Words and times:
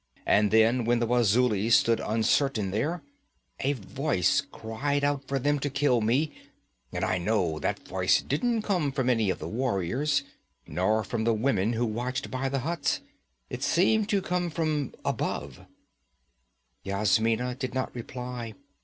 And 0.25 0.49
then, 0.49 0.83
when 0.83 0.97
the 0.97 1.05
Wazulis 1.05 1.75
stood 1.75 1.99
uncertain 2.03 2.71
there, 2.71 3.03
a 3.59 3.73
voice 3.73 4.41
cried 4.51 5.03
out 5.03 5.27
for 5.27 5.37
them 5.37 5.59
to 5.59 5.69
kill 5.69 6.01
me, 6.01 6.31
and 6.91 7.05
I 7.05 7.19
know 7.19 7.59
that 7.59 7.87
voice 7.87 8.19
didn't 8.23 8.63
come 8.63 8.91
from 8.91 9.11
any 9.11 9.29
of 9.29 9.37
the 9.37 9.47
warriors, 9.47 10.23
nor 10.65 11.03
from 11.03 11.23
the 11.23 11.35
women 11.35 11.73
who 11.73 11.85
watched 11.85 12.31
by 12.31 12.49
the 12.49 12.61
huts. 12.65 13.01
It 13.51 13.61
seemed 13.61 14.09
to 14.09 14.23
come 14.23 14.49
from 14.49 14.93
above.' 15.05 15.67
Yasmina 16.83 17.53
did 17.53 17.75
not 17.75 17.93
reply. 17.93 18.55